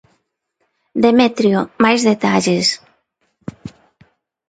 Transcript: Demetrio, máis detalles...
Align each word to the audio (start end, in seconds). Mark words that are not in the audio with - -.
Demetrio, 1.05 1.59
máis 1.83 2.01
detalles... 2.09 2.67